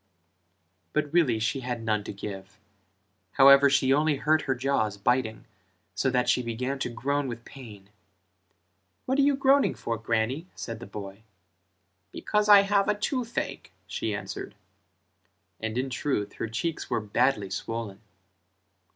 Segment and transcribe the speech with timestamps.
[0.93, 2.57] But really she had none to give,
[3.33, 5.45] however she only hurt her jaws biting
[5.93, 7.91] so that she began to groan with pain:
[9.05, 11.21] "What are you groaning for, Grannie?" said the boy;
[12.11, 14.55] "Because I have toothache" she answered:
[15.59, 18.01] and in truth her cheeks were badly swollen.